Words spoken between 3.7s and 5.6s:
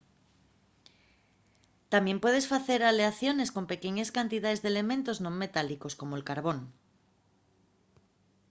pequeñes cantidaes d'elementos non